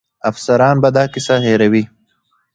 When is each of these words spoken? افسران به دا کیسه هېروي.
افسران 0.29 0.75
به 0.81 0.89
دا 0.95 1.03
کیسه 1.13 1.35
هېروي. 1.45 1.83